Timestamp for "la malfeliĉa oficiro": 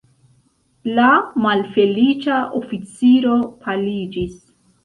0.99-3.39